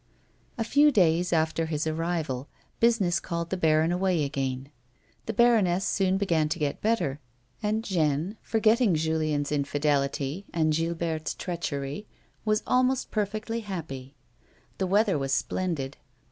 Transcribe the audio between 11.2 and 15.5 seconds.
treachery^ was almost perfectly happy. The weather was